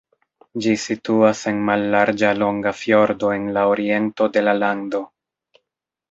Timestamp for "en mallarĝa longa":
1.51-2.73